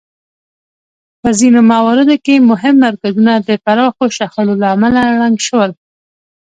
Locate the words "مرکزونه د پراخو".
2.85-4.05